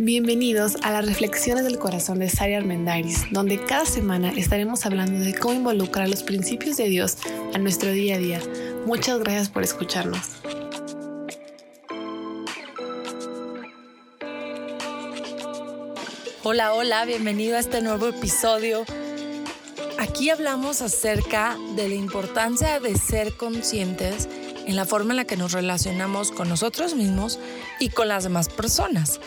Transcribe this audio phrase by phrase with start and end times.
[0.00, 5.34] Bienvenidos a las Reflexiones del Corazón de Sari Armendariz, donde cada semana estaremos hablando de
[5.34, 7.16] cómo involucrar los principios de Dios
[7.52, 8.40] a nuestro día a día.
[8.86, 10.20] Muchas gracias por escucharnos.
[16.44, 18.84] Hola, hola, bienvenido a este nuevo episodio.
[19.98, 24.28] Aquí hablamos acerca de la importancia de ser conscientes
[24.64, 27.40] en la forma en la que nos relacionamos con nosotros mismos
[27.80, 29.18] y con las demás personas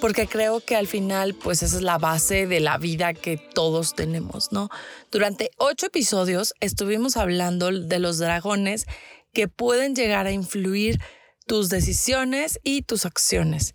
[0.00, 3.94] porque creo que al final, pues esa es la base de la vida que todos
[3.94, 4.70] tenemos, ¿no?
[5.10, 8.86] Durante ocho episodios estuvimos hablando de los dragones
[9.32, 11.00] que pueden llegar a influir
[11.46, 13.74] tus decisiones y tus acciones.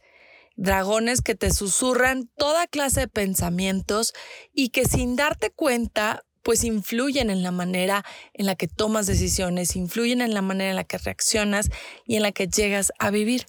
[0.56, 4.14] Dragones que te susurran toda clase de pensamientos
[4.54, 9.76] y que sin darte cuenta, pues influyen en la manera en la que tomas decisiones,
[9.76, 11.70] influyen en la manera en la que reaccionas
[12.06, 13.46] y en la que llegas a vivir.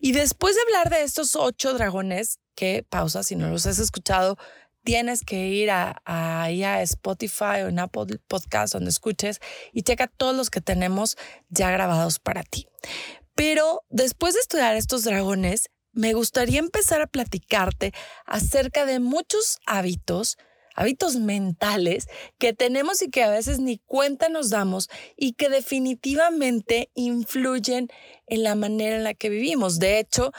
[0.00, 4.36] Y después de hablar de estos ocho dragones, que pausa, si no los has escuchado,
[4.86, 6.50] tienes que ir a, a,
[6.82, 9.40] Spotify o en Apple Podcast donde escuches
[9.72, 11.16] y checa todos los que tenemos
[11.48, 12.68] ya grabados para ti.
[13.34, 17.92] Pero después de estudiar estos dragones, me gustaría empezar a platicarte
[18.26, 20.38] acerca de muchos hábitos
[20.76, 22.06] hábitos mentales
[22.38, 27.88] que tenemos y que a veces ni cuenta nos damos y que definitivamente influyen
[28.26, 29.78] en la manera en la que vivimos.
[29.78, 30.32] De hecho,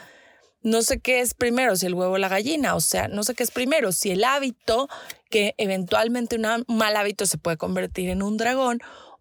[0.61, 3.35] no sé qué es primero, si el huevo o la gallina, o sea, no sé
[3.35, 4.87] qué es primero, si el hábito,
[5.29, 8.79] que eventualmente un mal hábito se puede convertir en un dragón,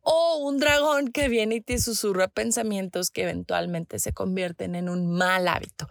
[0.09, 5.11] o un dragón que viene y te susurra pensamientos que eventualmente se convierten en un
[5.11, 5.89] mal hábito.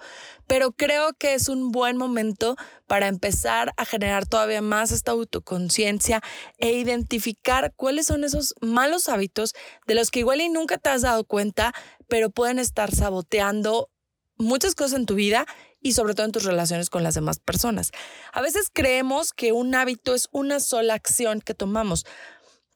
[0.48, 2.56] Pero creo que es un buen momento
[2.88, 6.22] para empezar a generar todavía más esta autoconciencia
[6.60, 9.54] e identificar cuáles son esos malos hábitos
[9.86, 11.74] de los que igual y nunca te has dado cuenta,
[12.08, 13.90] pero pueden estar saboteando
[14.38, 15.46] muchas cosas en tu vida
[15.82, 17.92] y sobre todo en tus relaciones con las demás personas.
[18.34, 22.08] A veces creemos que un hábito es una sola acción que tomamos,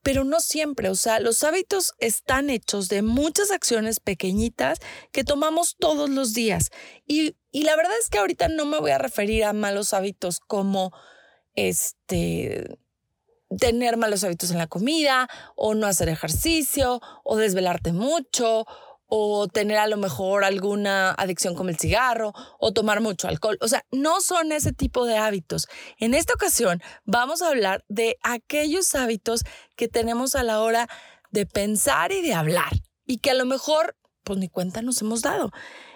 [0.04, 0.90] pero no siempre.
[0.90, 4.80] O sea, los hábitos están hechos de muchas acciones pequeñitas
[5.12, 6.70] que tomamos todos los días.
[7.06, 10.40] Y, y la verdad es que ahorita no me voy a referir a malos hábitos
[10.40, 10.92] como
[11.56, 12.78] este
[13.58, 18.66] tener malos hábitos en la comida o no hacer ejercicio o desvelarte mucho
[19.10, 23.58] o tener a lo mejor alguna adicción como el cigarro o tomar mucho alcohol.
[23.60, 25.68] O sea, no son ese tipo de hábitos.
[25.98, 29.44] En esta ocasión vamos a hablar de aquellos hábitos
[29.76, 30.88] que tenemos a la hora
[31.32, 32.72] de pensar y de hablar
[33.06, 33.96] y que a lo mejor
[34.30, 35.50] pues ni cuenta nos hemos dado.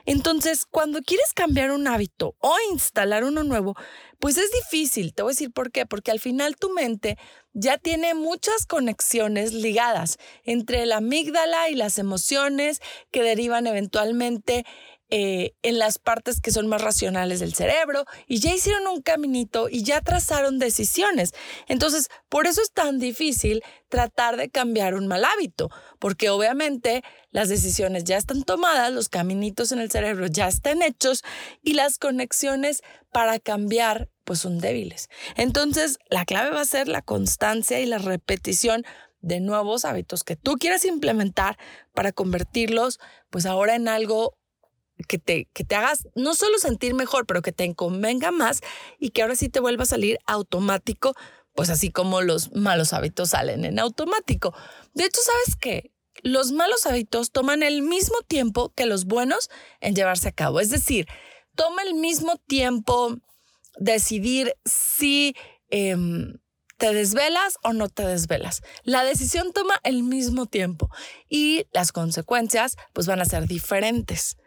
[0.07, 3.75] Entonces, cuando quieres cambiar un hábito o instalar uno nuevo,
[4.17, 5.13] pues es difícil.
[5.13, 5.85] Te voy a decir por qué.
[5.85, 7.19] Porque al final tu mente
[7.53, 14.65] ya tiene muchas conexiones ligadas entre la amígdala y las emociones que derivan eventualmente
[15.15, 19.69] eh, en las partes que son más racionales del cerebro y ya hicieron un caminito
[19.69, 21.35] y ya trazaron decisiones.
[21.67, 25.69] Entonces, por eso es tan difícil tratar de cambiar un mal hábito,
[25.99, 31.21] porque obviamente las decisiones ya están tomadas, los caminitos en el cerebro ya están hechos
[31.61, 32.81] y las conexiones
[33.11, 35.09] para cambiar pues son débiles.
[35.35, 38.83] Entonces, la clave va a ser la constancia y la repetición
[39.21, 41.59] de nuevos hábitos que tú quieras implementar
[41.93, 42.99] para convertirlos
[43.29, 44.39] pues ahora en algo
[45.07, 48.61] que te, que te hagas no solo sentir mejor, pero que te convenga más
[48.99, 51.13] y que ahora sí te vuelva a salir automático,
[51.53, 54.53] pues así como los malos hábitos salen en automático.
[54.93, 55.91] De hecho, ¿sabes qué?
[56.21, 59.49] Los malos hábitos toman el mismo tiempo que los buenos
[59.81, 60.59] en llevarse a cabo.
[60.59, 61.07] Es decir,
[61.55, 63.17] toma el mismo tiempo
[63.77, 65.35] decidir si
[65.69, 66.37] em,
[66.77, 68.61] te desvelas o no te desvelas.
[68.83, 70.89] La decisión toma el mismo tiempo
[71.29, 74.37] y las consecuencias pues van a ser diferentes.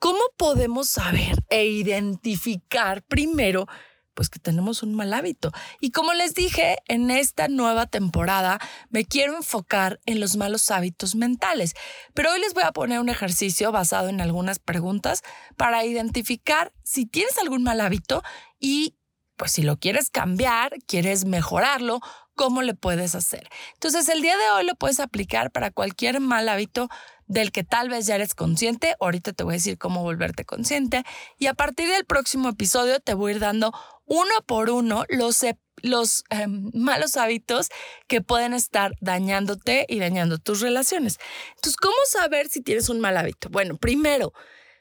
[0.00, 3.66] ¿Cómo podemos saber e identificar primero
[4.14, 5.52] pues que tenemos un mal hábito?
[5.78, 11.16] Y como les dije, en esta nueva temporada me quiero enfocar en los malos hábitos
[11.16, 11.74] mentales,
[12.14, 15.22] pero hoy les voy a poner un ejercicio basado en algunas preguntas
[15.58, 18.22] para identificar si tienes algún mal hábito
[18.58, 18.96] y
[19.36, 22.00] pues si lo quieres cambiar, quieres mejorarlo,
[22.34, 23.50] ¿cómo le puedes hacer?
[23.74, 26.88] Entonces el día de hoy lo puedes aplicar para cualquier mal hábito
[27.30, 28.96] del que tal vez ya eres consciente.
[28.98, 31.04] Ahorita te voy a decir cómo volverte consciente.
[31.38, 33.72] Y a partir del próximo episodio te voy a ir dando
[34.04, 37.68] uno por uno los, em, malos hábitos
[38.08, 41.18] que pueden estar dañándote y dañando tus relaciones.
[41.50, 43.48] Entonces, ¿cómo saber si tienes un mal hábito?
[43.48, 44.32] Bueno, primero,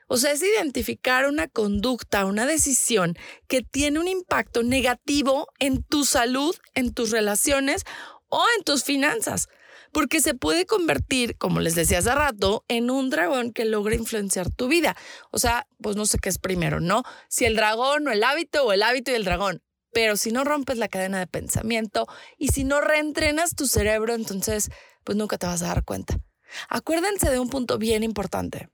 [0.07, 3.16] o sea, es identificar una conducta, una decisión
[3.48, 7.84] que tiene un impacto negativo en tu salud, en tus relaciones
[8.28, 9.50] o en tus finanzas.
[9.91, 14.50] Porque se puede convertir, como les decía hace rato, en un dragón que logra influenciar
[14.51, 14.95] tu vida.
[15.31, 17.03] O sea, pues no sé qué es primero, ¿no?
[17.27, 19.62] Si el dragón o el hábito o el hábito y el dragón.
[19.91, 22.07] Pero si no rompes la cadena de pensamiento
[22.38, 24.69] y si no reentrenas tu cerebro, entonces
[25.03, 26.19] pues nunca te vas a dar cuenta.
[26.68, 28.69] Acuérdense de un punto bien importante.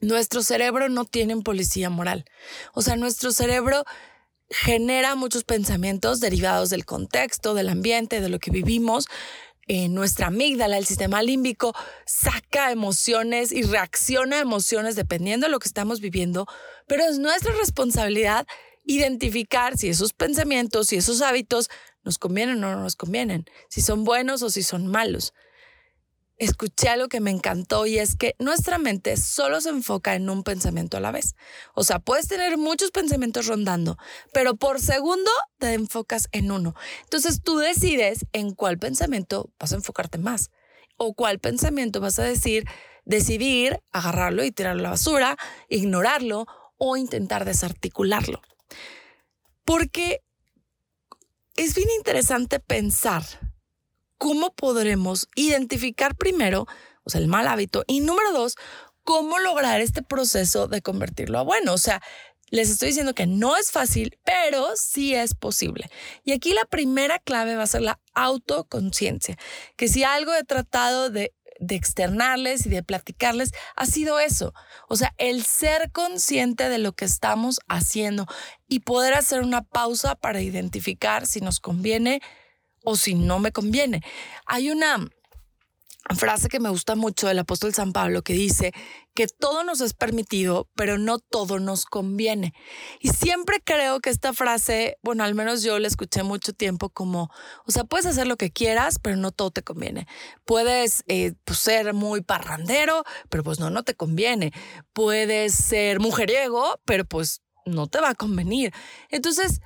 [0.00, 2.24] Nuestro cerebro no tiene policía moral.
[2.74, 3.84] O sea, nuestro cerebro
[4.50, 9.06] genera muchos pensamientos derivados del contexto, del ambiente, de lo que vivimos.
[9.66, 11.74] Eh, nuestra amígdala, el sistema límbico,
[12.06, 16.46] saca emociones y reacciona a emociones dependiendo de lo que estamos viviendo,
[16.86, 18.46] pero es nuestra responsabilidad
[18.84, 21.70] identificar si esos pensamientos, si esos hábitos
[22.02, 25.32] nos convienen o no nos convienen, si son buenos o si son malos
[26.38, 30.42] escuché algo que me encantó y es que nuestra mente solo se enfoca en un
[30.42, 31.36] pensamiento a la vez.
[31.74, 33.96] O sea, puedes tener muchos pensamientos rondando,
[34.32, 36.74] pero por segundo te enfocas en uno.
[37.04, 40.50] Entonces tú decides en cuál pensamiento vas a enfocarte más
[40.96, 42.64] o cuál pensamiento vas a decir,
[43.04, 45.36] decidir agarrarlo y tirarlo a la basura,
[45.68, 46.46] ignorarlo
[46.76, 48.42] o intentar desarticularlo.
[49.64, 50.20] Porque
[51.56, 53.53] es bien interesante pensar
[54.18, 56.66] cómo podremos identificar primero,
[57.04, 58.56] o sea, el mal hábito, y número dos,
[59.04, 61.74] cómo lograr este proceso de convertirlo a bueno.
[61.74, 62.02] O sea,
[62.50, 65.90] les estoy diciendo que no es fácil, pero sí es posible.
[66.24, 69.36] Y aquí la primera clave va a ser la autoconciencia,
[69.76, 74.54] que si algo he tratado de, de externarles y de platicarles ha sido eso.
[74.88, 78.26] O sea, el ser consciente de lo que estamos haciendo
[78.68, 82.20] y poder hacer una pausa para identificar si nos conviene
[82.84, 84.02] o si no me conviene.
[84.46, 85.08] Hay una
[86.16, 88.72] frase que me gusta mucho del apóstol San Pablo que dice
[89.14, 92.52] que todo nos es permitido, pero no todo nos conviene.
[93.00, 97.30] Y siempre creo que esta frase, bueno, al menos yo la escuché mucho tiempo como,
[97.64, 100.06] o sea, puedes hacer lo que quieras, pero no todo te conviene.
[100.44, 104.52] Puedes eh, pues, ser muy parrandero, pero pues no, no te conviene.
[104.92, 108.72] Puedes ser mujeriego, pero pues no te va a convenir.
[109.10, 109.60] Entonces,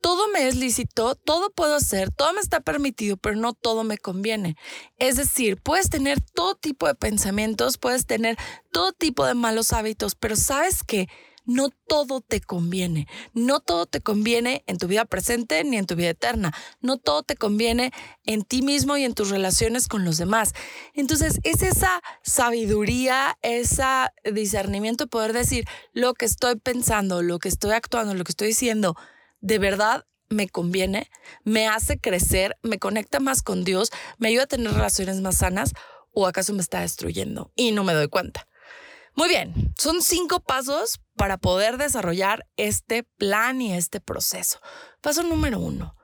[0.00, 3.98] todo me es lícito, todo puedo hacer, todo me está permitido, pero no todo me
[3.98, 4.56] conviene.
[4.98, 8.36] Es decir, puedes tener todo tipo de pensamientos, puedes tener
[8.72, 11.08] todo tipo de malos hábitos, pero sabes que
[11.46, 13.06] no todo te conviene.
[13.32, 16.52] No todo te conviene en tu vida presente ni en tu vida eterna.
[16.80, 17.92] No todo te conviene
[18.24, 20.52] en ti mismo y en tus relaciones con los demás.
[20.92, 23.84] Entonces, es esa sabiduría, ese
[24.24, 28.96] discernimiento poder decir lo que estoy pensando, lo que estoy actuando, lo que estoy diciendo
[29.46, 31.08] de verdad me conviene,
[31.44, 35.72] me hace crecer, me conecta más con Dios, me ayuda a tener relaciones más sanas
[36.10, 38.48] o acaso me está destruyendo y no me doy cuenta.
[39.14, 44.58] Muy bien, son cinco pasos para poder desarrollar este plan y este proceso.
[45.00, 45.94] Paso número uno,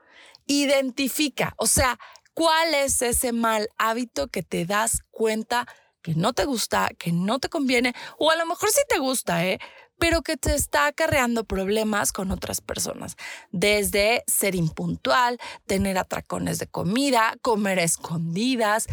[0.45, 1.99] identifica, o sea,
[2.33, 5.67] cuál es ese mal hábito que te das cuenta
[6.01, 9.45] que no te gusta, que no te conviene, o a lo mejor sí te gusta,
[9.45, 9.59] ¿eh?
[9.97, 13.15] Pero que te está acarreando problemas con otras personas,
[13.51, 18.87] desde ser impuntual, tener atracones de comida, comer escondidas,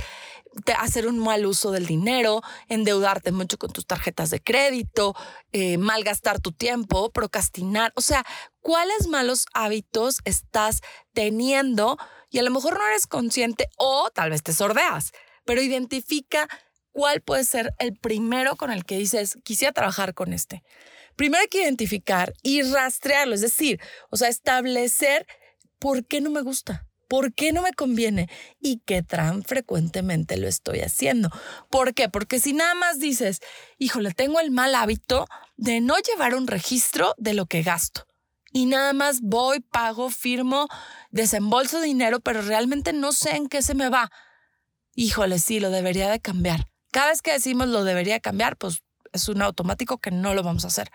[0.79, 5.15] hacer un mal uso del dinero, endeudarte mucho con tus tarjetas de crédito,
[5.53, 8.25] eh, malgastar tu tiempo, procrastinar, o sea,
[8.61, 10.81] ¿cuáles malos hábitos estás
[11.13, 11.99] teniendo?
[12.31, 15.13] Y a lo mejor no eres consciente o tal vez te sordeas,
[15.45, 16.49] pero identifica
[16.93, 20.63] cuál puede ser el primero con el que dices, quisiera trabajar con este.
[21.17, 23.81] Primero hay que identificar y rastrearlo, es decir,
[24.11, 25.27] o sea, establecer
[25.79, 26.87] por qué no me gusta.
[27.09, 28.31] ¿Por qué no me conviene?
[28.61, 31.29] Y qué tan frecuentemente lo estoy haciendo.
[31.69, 32.09] ¿Por qué?
[32.09, 33.41] Porque si nada más dices,
[33.79, 38.07] híjole, tengo el mal hábito de no llevar un registro de lo que gasto.
[38.53, 40.69] Y nada más voy, pago, firmo,
[41.11, 44.13] desembolso dinero, pero realmente no sé en qué se me va.
[44.95, 46.67] Híjole, sí, lo debería de cambiar.
[46.91, 48.83] Cada vez que decimos lo debería cambiar, pues
[49.13, 50.91] es un automático que no lo vamos a hacer.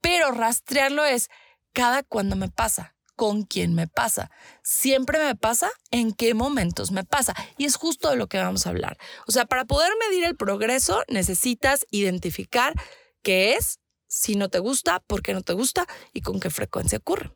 [0.00, 1.28] Pero rastrearlo es
[1.72, 4.30] cada cuando me pasa, con quién me pasa,
[4.62, 7.34] siempre me pasa, en qué momentos me pasa.
[7.58, 8.98] Y es justo de lo que vamos a hablar.
[9.26, 12.74] O sea, para poder medir el progreso necesitas identificar
[13.22, 16.98] qué es, si no te gusta, por qué no te gusta y con qué frecuencia
[16.98, 17.32] ocurre.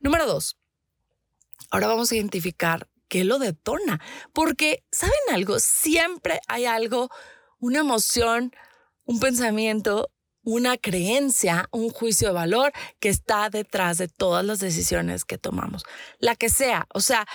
[0.00, 0.56] Número dos,
[1.70, 4.00] ahora vamos a identificar qué lo detona.
[4.32, 5.58] Porque, ¿saben algo?
[5.58, 7.10] Siempre hay algo,
[7.58, 8.52] una emoción,
[9.04, 10.10] un pensamiento,
[10.42, 15.84] una creencia, un juicio de valor que está detrás de todas las decisiones que tomamos.
[16.18, 17.26] La que sea, o sea,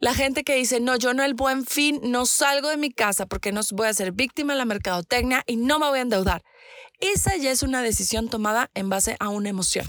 [0.00, 3.26] la gente que dice, no, yo no el buen fin, no salgo de mi casa
[3.26, 6.42] porque no voy a ser víctima de la mercadotecnia y no me voy a endeudar.
[7.00, 9.86] Esa ya es una decisión tomada en base a una emoción.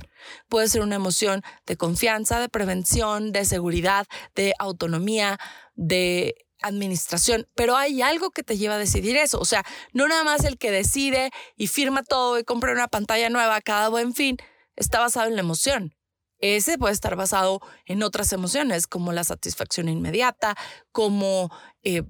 [0.48, 5.38] Puede ser una emoción de confianza, de prevención, de seguridad, de autonomía,
[5.76, 9.40] de administración, pero hay algo que te lleva a decidir eso.
[9.40, 13.30] O sea, no nada más el que decide y firma todo y compra una pantalla
[13.30, 14.38] nueva cada buen fin,
[14.78, 15.94] está basado en la emoción.
[16.40, 20.56] Ese puede estar basado en otras emociones, como la satisfacción inmediata,
[20.92, 21.52] como
[21.84, 22.04] eh,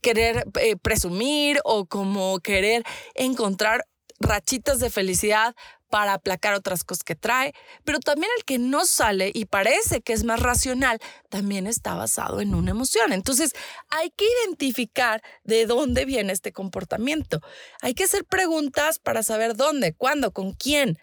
[0.00, 2.84] querer eh, presumir o como querer
[3.14, 3.84] encontrar
[4.24, 5.54] rachitas de felicidad
[5.94, 7.54] para aplacar otras cosas que trae,
[7.84, 12.40] pero también el que no sale y parece que es más racional, también está basado
[12.40, 13.12] en una emoción.
[13.12, 13.52] Entonces,
[13.90, 17.40] hay que identificar de dónde viene este comportamiento.
[17.80, 20.98] Hay que hacer preguntas para saber dónde, cuándo, con quién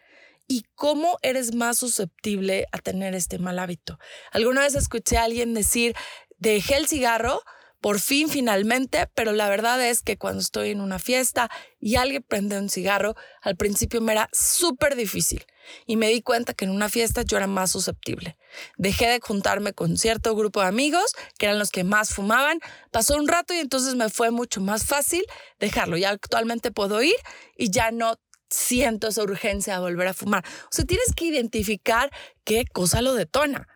[0.45, 3.97] y cómo eres más susceptible a tener este mal hábito.
[4.33, 5.95] Alguna vez escuché a alguien decir,
[6.37, 7.41] dejé el cigarro,
[7.81, 12.23] por fin finalmente, pero la verdad es que cuando estoy en una fiesta y alguien
[12.23, 15.43] prende un cigarro, al principio me era súper difícil
[15.87, 18.37] y me di cuenta que en una fiesta yo era más susceptible.
[18.77, 22.59] Dejé de juntarme con cierto grupo de amigos, que eran los que más fumaban,
[22.91, 25.25] pasó un rato y entonces me fue mucho más fácil
[25.59, 25.97] dejarlo.
[25.97, 27.15] Ya actualmente puedo ir
[27.57, 28.19] y ya no
[28.49, 30.45] siento esa urgencia de volver a fumar.
[30.65, 32.11] O sea, tienes que identificar
[32.43, 33.67] qué cosa lo detona.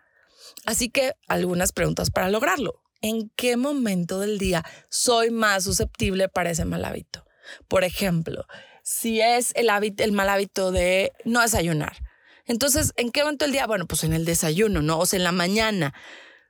[0.64, 6.50] Así que algunas preguntas para lograrlo en qué momento del día soy más susceptible para
[6.50, 7.24] ese mal hábito.
[7.68, 8.46] Por ejemplo,
[8.82, 11.96] si es el, hábito, el mal hábito de no desayunar.
[12.44, 13.66] Entonces, ¿en qué momento del día?
[13.66, 14.98] Bueno, pues en el desayuno, ¿no?
[14.98, 15.94] O sea, en la mañana.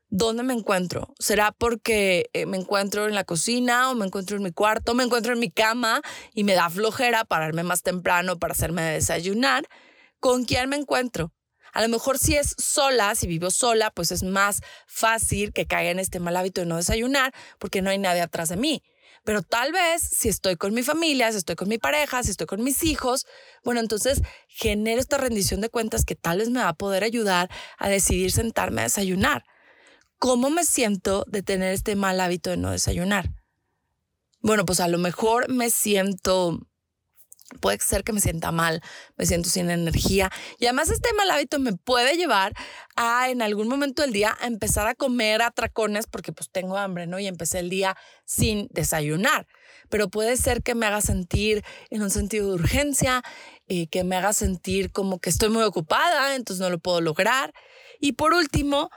[0.09, 1.15] ¿Dónde me encuentro?
[1.19, 5.03] ¿Será porque eh, me encuentro en la cocina o me encuentro en mi cuarto, me
[5.03, 6.01] encuentro en mi cama
[6.33, 9.67] y me da flojera pararme más temprano para hacerme desayunar?
[10.21, 11.33] ¿Con quién me encuentro?
[11.77, 15.91] A lo mejor si es sola, si vivo sola, pues es más fácil que caiga
[15.91, 18.83] en este mal hábito de no desayunar porque no hay nadie atrás de mí.
[19.25, 22.47] Pero tal vez si estoy con mi familia, si estoy con mi pareja, si estoy
[22.47, 23.27] con mis hijos,
[23.63, 27.51] bueno, entonces genero esta rendición de cuentas que tal vez me va a poder ayudar
[27.77, 29.45] a decidir sentarme a desayunar.
[30.19, 33.35] ¿Cómo me siento de tener este mal hábito de no desayunar?
[34.41, 36.59] Bueno, pues a lo mejor me siento
[37.61, 38.83] Puede ser que me sienta mal,
[39.17, 40.31] me siento sin energía.
[40.59, 42.53] Y además este mal hábito me puede llevar
[42.97, 47.07] a en algún momento del día a empezar a comer atracones porque pues tengo hambre,
[47.07, 47.21] ¿no?
[47.21, 49.47] Y empecé el día sin desayunar.
[49.89, 53.23] Pero puede ser que me haga sentir en un sentido de urgencia,
[53.69, 57.01] y eh, que me haga sentir como que estoy muy ocupada, entonces no lo puedo
[57.01, 57.53] lograr.
[58.01, 58.91] Y por último,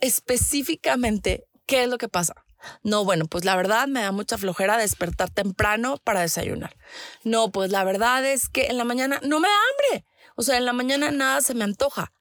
[0.00, 2.34] específicamente, ¿qué es lo que pasa?
[2.82, 6.76] No, bueno, pues la verdad me da mucha flojera despertar temprano para desayunar.
[7.22, 10.06] No, pues la verdad es que en la mañana no me da hambre.
[10.36, 12.12] O sea, en la mañana nada se me antoja.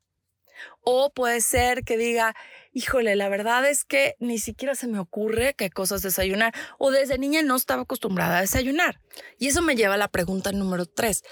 [0.82, 2.36] O puede ser que diga,
[2.72, 6.54] híjole, la verdad es que ni siquiera se me ocurre qué cosas desayunar.
[6.78, 9.02] O desde niña no estaba acostumbrada a desayunar.
[9.38, 11.24] Y eso me lleva a la pregunta número tres.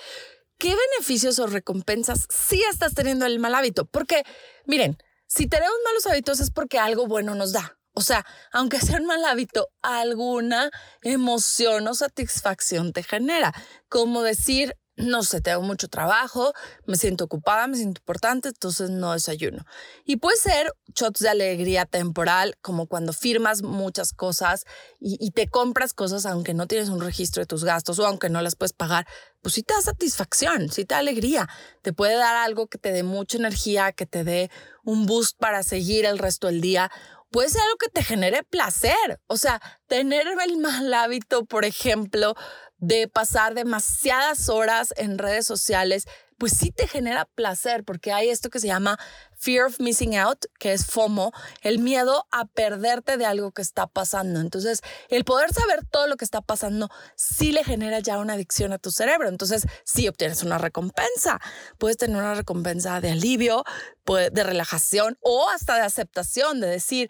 [0.58, 3.86] ¿Qué beneficios o recompensas sí estás teniendo el mal hábito?
[3.86, 4.24] Porque,
[4.65, 7.77] miren, si tenemos malos hábitos es porque algo bueno nos da.
[7.93, 10.71] O sea, aunque sea un mal hábito, alguna
[11.03, 13.53] emoción o satisfacción te genera.
[13.88, 16.53] Como decir, no sé, tengo mucho trabajo,
[16.85, 19.65] me siento ocupada, me siento importante, entonces no desayuno.
[20.05, 24.65] Y puede ser shots de alegría temporal, como cuando firmas muchas cosas
[25.00, 28.41] y, te compras cosas aunque no tienes un registro de tus gastos o aunque no
[28.41, 29.07] las puedes pagar,
[29.41, 31.50] pues sí te da satisfacción, sí te da alegría.
[31.81, 34.51] Te puede dar algo que te dé mucha energía, que te dé
[34.83, 36.91] un boost para seguir el resto del día
[37.33, 39.19] puede ser algo que te genere placer.
[39.27, 42.35] O sea, tener el mal hábito, por ejemplo,
[42.77, 46.05] de pasar demasiadas horas en redes sociales,
[46.37, 48.99] pues sí te genera placer, porque hay esto que se llama
[49.35, 53.87] fear of missing out, que es FOMO, el miedo a perderte de algo que está
[53.87, 54.39] pasando.
[54.39, 58.73] Entonces, el poder saber todo lo que está pasando sí le genera ya una adicción
[58.73, 59.29] a tu cerebro.
[59.29, 61.39] Entonces, sí obtienes una recompensa.
[61.77, 63.63] Puedes tener una recompensa de alivio,
[64.05, 67.09] de relajación o hasta de aceptación, de decir,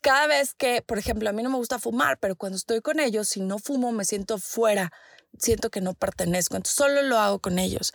[0.00, 3.00] cada vez que, por ejemplo, a mí no me gusta fumar, pero cuando estoy con
[3.00, 4.92] ellos, si no fumo, me siento fuera,
[5.38, 7.92] siento que no pertenezco, entonces solo lo hago con ellos.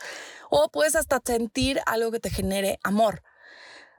[0.50, 3.22] O puedes hasta sentir algo que te genere amor.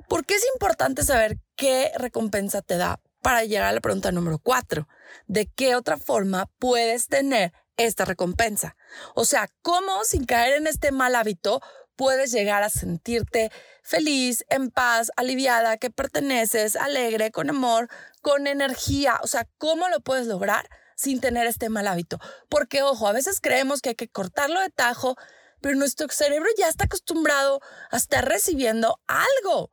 [0.07, 2.99] ¿Por qué es importante saber qué recompensa te da?
[3.21, 4.87] Para llegar a la pregunta número cuatro,
[5.25, 8.75] ¿de qué otra forma puedes tener esta recompensa?
[9.15, 11.59] O sea, ¿cómo sin caer en este mal hábito
[11.95, 13.51] puedes llegar a sentirte
[13.81, 17.89] feliz, en paz, aliviada, que perteneces, alegre, con amor,
[18.21, 19.19] con energía.
[19.21, 22.19] O sea, ¿cómo lo puedes lograr sin tener este mal hábito?
[22.49, 25.15] Porque, ojo, a veces creemos que hay que cortarlo de tajo,
[25.61, 27.59] pero nuestro cerebro ya está acostumbrado
[27.91, 29.71] a estar recibiendo algo.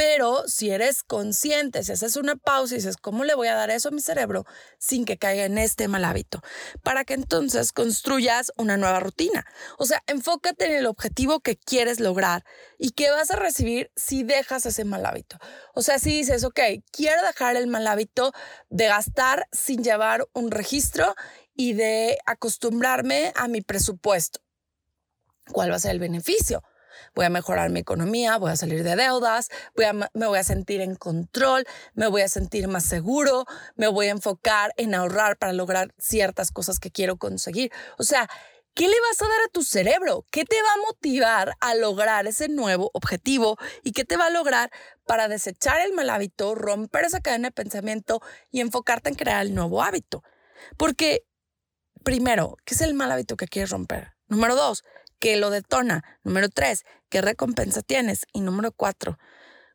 [0.00, 3.68] Pero si eres consciente, si haces una pausa y dices, ¿cómo le voy a dar
[3.68, 4.46] eso a mi cerebro
[4.78, 6.40] sin que caiga en este mal hábito?
[6.82, 9.44] Para que entonces construyas una nueva rutina.
[9.76, 12.46] O sea, enfócate en el objetivo que quieres lograr
[12.78, 15.36] y que vas a recibir si dejas ese mal hábito.
[15.74, 18.32] O sea, si dices, ok, quiero dejar el mal hábito
[18.70, 21.14] de gastar sin llevar un registro
[21.52, 24.40] y de acostumbrarme a mi presupuesto.
[25.52, 26.62] ¿Cuál va a ser el beneficio?
[27.14, 30.44] Voy a mejorar mi economía, voy a salir de deudas, voy a, me voy a
[30.44, 31.64] sentir en control,
[31.94, 36.50] me voy a sentir más seguro, me voy a enfocar en ahorrar para lograr ciertas
[36.52, 37.70] cosas que quiero conseguir.
[37.98, 38.28] O sea,
[38.74, 40.24] ¿Qué le vas a dar a tu cerebro?
[40.30, 43.56] ¿Qué te va a motivar a lograr ese nuevo objetivo?
[43.82, 44.70] ¿Y qué te va a lograr
[45.06, 49.54] para desechar el mal hábito, romper esa cadena de pensamiento y enfocarte en crear el
[49.54, 50.22] nuevo hábito?
[50.76, 51.26] Porque,
[52.04, 54.12] primero, ¿qué es el mal hábito que quieres romper?
[54.28, 54.84] Número dos,
[55.20, 56.02] ¿Qué lo detona?
[56.24, 58.24] Número tres, ¿qué recompensa tienes?
[58.32, 59.18] Y número cuatro,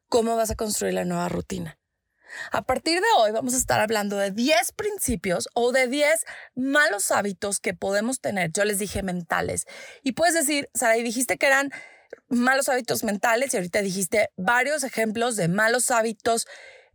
[0.09, 1.77] ¿cómo vas a construir la nueva rutina?
[2.51, 6.25] A partir de hoy vamos a estar hablando de 10 principios o de 10
[6.55, 8.51] malos hábitos que podemos tener.
[8.51, 9.67] Yo les dije mentales.
[10.01, 11.71] Y puedes decir, Sara, y dijiste que eran
[12.27, 16.47] malos hábitos mentales y ahorita dijiste varios ejemplos de malos hábitos,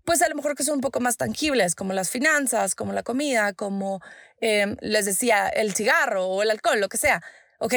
[0.04, 3.04] pues a lo mejor que son un poco más tangibles, como las finanzas, como la
[3.04, 4.00] comida, como
[4.40, 7.22] eh, les decía, el cigarro o el alcohol, lo que sea.
[7.60, 7.74] Ok,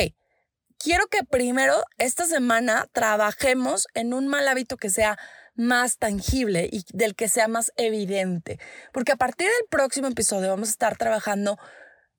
[0.84, 5.18] quiero que primero esta semana trabajemos en un mal hábito que sea
[5.56, 8.60] más tangible y del que sea más evidente.
[8.92, 11.58] Porque a partir del próximo episodio vamos a estar trabajando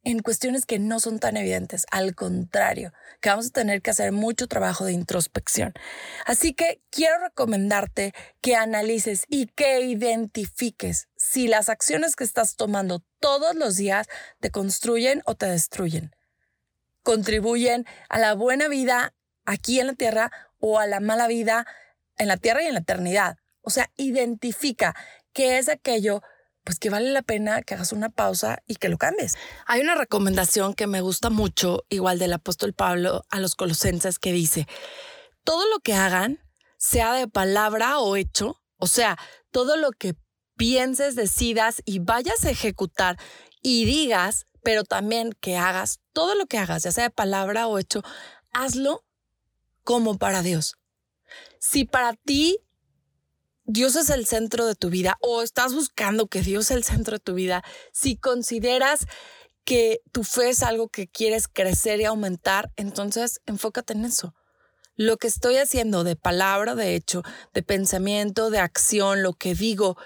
[0.03, 4.13] en cuestiones que no son tan evidentes, al contrario, que vamos a tener que hacer
[4.13, 5.73] mucho trabajo de introspección.
[6.27, 13.03] Así que quiero recomendarte que analices y que identifiques si las acciones que estás tomando
[13.19, 14.07] todos los días
[14.41, 16.15] te construyen o te destruyen
[17.05, 21.67] contribuyen a la buena vida aquí en la tierra o a la mala vida
[22.19, 23.37] en la tierra y en la eternidad.
[23.61, 24.97] O sea, identifica
[25.33, 26.23] qué es aquello
[26.65, 29.37] pues que vale la pena que hagas una pausa y que lo cambies.
[29.67, 34.33] Hay una recomendación que me gusta mucho, igual del apóstol Pablo a los colosenses, que
[34.33, 34.67] dice,
[35.45, 36.41] todo lo que hagan,
[36.79, 39.19] sea de palabra o hecho, o sea,
[39.51, 40.15] todo lo que
[40.57, 43.19] pienses, decidas y vayas a ejecutar
[43.61, 47.79] y digas, pero también que hagas todo lo que hagas, ya sea de palabra o
[47.79, 48.03] hecho,
[48.51, 49.05] hazlo
[49.85, 50.75] como para Dios.
[51.61, 52.59] Si para ti
[53.67, 57.19] Dios es el centro de tu vida o estás buscando que Dios sea el centro
[57.19, 59.07] de tu vida, si consideras
[59.65, 64.35] que tu fe es algo que quieres crecer y aumentar, entonces enfócate en eso.
[64.97, 67.23] Lo que estoy haciendo de palabra, de hecho,
[67.53, 69.97] de pensamiento, de acción, lo que digo,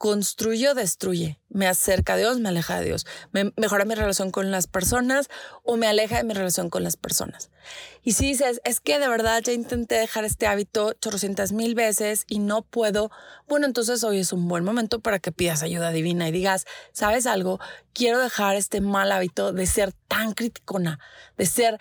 [0.00, 4.30] construye o destruye, me acerca a Dios, me aleja de Dios, me mejora mi relación
[4.30, 5.28] con las personas
[5.62, 7.50] o me aleja de mi relación con las personas.
[8.02, 12.24] Y si dices, es que de verdad ya intenté dejar este hábito chorrocientas mil veces
[12.28, 13.10] y no puedo,
[13.46, 17.26] bueno, entonces hoy es un buen momento para que pidas ayuda divina y digas, ¿sabes
[17.26, 17.60] algo?
[17.92, 20.98] Quiero dejar este mal hábito de ser tan criticona,
[21.36, 21.78] de ser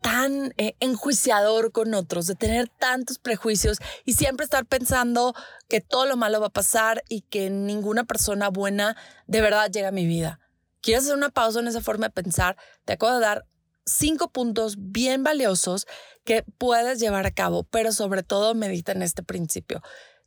[0.00, 5.34] tan eh, enjuiciador con otros, de tener tantos prejuicios y siempre estar pensando
[5.68, 9.88] que todo lo malo va a pasar y que ninguna persona buena de verdad llega
[9.88, 10.40] a mi vida.
[10.80, 12.56] ¿Quieres hacer una pausa en esa forma de pensar?
[12.84, 13.46] Te acabo de dar
[13.84, 15.86] cinco puntos bien valiosos
[16.24, 19.82] que puedes llevar a cabo, pero sobre todo medita en este principio.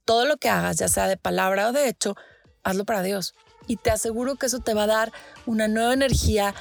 [0.05, 2.15] Todo lo que hagas, ya sea de palabra o de hecho,
[2.63, 3.33] hazlo para Dios.
[3.67, 5.11] Y te aseguro que eso te va a dar
[5.45, 6.53] una nueva energía,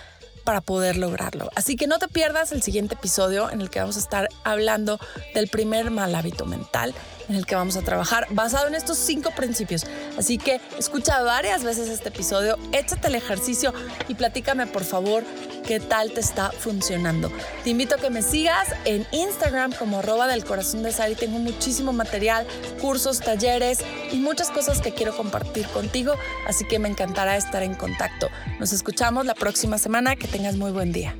[0.42, 1.50] para poder lograrlo.
[1.55, 4.98] Así que no te pierdas el siguiente episodio en el que vamos a estar hablando
[5.35, 6.94] del primer mal hábito mental
[7.28, 9.87] en el que vamos a trabajar basado en estos cinco principios.
[10.18, 13.72] Así que escucha varias veces este episodio, échate el ejercicio
[14.09, 15.24] y platícame por favor
[15.66, 17.31] qué tal te está funcionando.
[17.64, 21.14] Te invito a que me sigas en Instagram como arroba del corazón de Sari.
[21.14, 22.46] Tengo muchísimo material,
[22.81, 23.78] cursos, talleres
[24.11, 26.14] y muchas cosas que quiero compartir contigo,
[26.46, 28.28] así que me encantará estar en contacto.
[28.59, 30.16] Nos escuchamos la próxima semana.
[30.16, 31.14] Que tengas muy buen día.